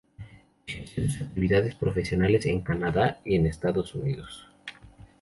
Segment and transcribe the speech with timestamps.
[0.65, 4.47] Ejerció sus actividades profesionales en Canadá y en Estados Unidos.